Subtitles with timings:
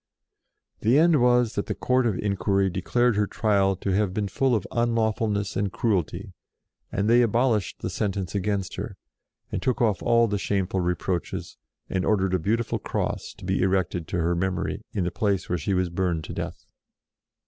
[0.79, 4.55] The end was that the Court of Inquiry declared her trial to have been full
[4.55, 6.33] of un lawfulness and cruelty,
[6.91, 8.97] and they abolished the sentence against her,
[9.51, 11.55] and took off all the shameful reproaches,
[11.87, 15.03] and ordered a SECOND TRIAL 119 beautiful cross to be erected to her memory in
[15.03, 16.65] the place where she was burned to death.